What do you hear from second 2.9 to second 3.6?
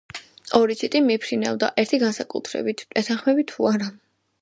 ეთანხმები